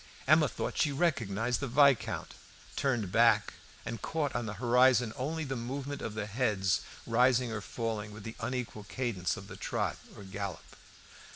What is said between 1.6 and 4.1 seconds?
Viscount, turned back, and